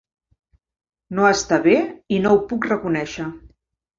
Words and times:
No 1.19 1.27
està 1.33 1.59
bé, 1.67 1.75
i 2.17 2.21
no 2.25 2.33
ho 2.37 2.41
puc 2.53 2.67
reconèixer. 2.71 3.29